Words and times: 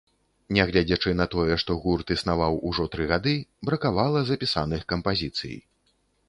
Нягледзячы 0.55 1.11
на 1.19 1.27
тое, 1.33 1.57
што 1.63 1.75
гурт 1.83 2.13
існаваў 2.15 2.57
ужо 2.69 2.87
тры 2.95 3.05
гады, 3.13 3.35
бракавала 3.69 4.25
запісаных 4.31 4.81
кампазіцый. 4.95 5.55